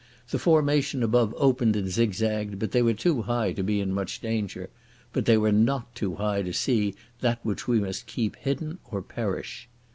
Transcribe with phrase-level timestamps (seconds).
[0.31, 4.19] The formation above opened and zigzagged, but they were too high to be in much
[4.19, 4.71] danger.
[5.13, 9.03] But they were not too high to see that which we must keep hidden or
[9.03, 9.69] perish.